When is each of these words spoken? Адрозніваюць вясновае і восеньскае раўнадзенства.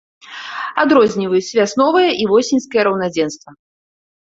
Адрозніваюць 0.83 1.55
вясновае 1.59 2.09
і 2.25 2.27
восеньскае 2.33 2.83
раўнадзенства. 2.91 3.49